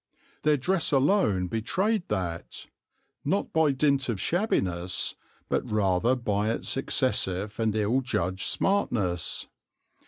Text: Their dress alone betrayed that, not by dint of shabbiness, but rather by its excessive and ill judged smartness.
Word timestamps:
Their 0.41 0.57
dress 0.57 0.91
alone 0.91 1.45
betrayed 1.45 2.01
that, 2.07 2.65
not 3.23 3.53
by 3.53 3.71
dint 3.71 4.09
of 4.09 4.19
shabbiness, 4.19 5.13
but 5.47 5.71
rather 5.71 6.15
by 6.15 6.49
its 6.49 6.75
excessive 6.75 7.59
and 7.59 7.75
ill 7.75 8.01
judged 8.01 8.45
smartness. 8.47 9.45